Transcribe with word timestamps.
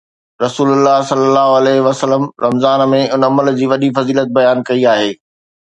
رسول 0.45 0.69
الله 0.75 0.97
صلي 1.09 1.25
الله 1.31 1.47
عليه 1.59 1.79
وسلم 1.87 2.23
رمضان 2.45 2.79
۾ 2.95 3.03
ان 3.15 3.21
عمل 3.29 3.47
جي 3.61 3.65
وڏي 3.75 3.89
فضيلت 4.01 4.27
بيان 4.41 4.57
ڪئي 4.71 4.83
آهي 4.97 5.11